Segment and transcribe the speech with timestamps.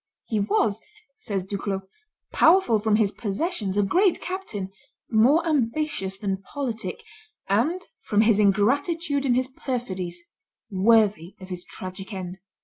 [0.25, 0.81] "He was,"
[1.19, 1.81] says Duclos,
[2.33, 4.71] "powerful from his possessions, a great captain,
[5.11, 7.03] more ambitious than politic,
[7.47, 10.23] and, from his ingratitude and his perfidies,
[10.71, 12.39] worthy of his tragic end."